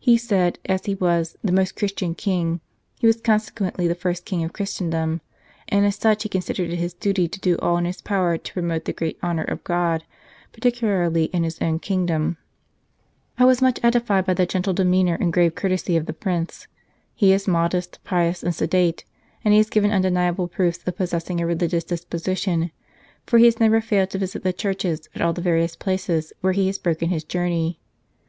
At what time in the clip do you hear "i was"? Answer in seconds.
13.38-13.62